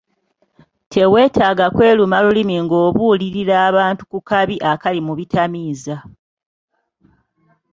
Teweetaaga 0.91 1.65
kweruma 1.75 2.17
lulimi 2.23 2.55
ng'obuulirira 2.63 3.55
abantu 3.69 4.03
ku 4.11 4.19
kabi 4.29 4.55
akali 4.71 4.99
mu 5.07 5.13
bitamiiza. 5.19 5.95